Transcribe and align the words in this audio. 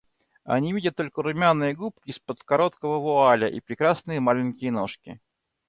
Они 0.45 0.73
видят 0.73 0.95
только 0.95 1.21
румяные 1.21 1.75
губки 1.75 2.09
из-под 2.09 2.41
короткого 2.41 2.97
вуаля 2.97 3.47
и 3.47 3.59
прекрасные 3.59 4.19
маленькие 4.19 4.71
ножки. 4.71 5.21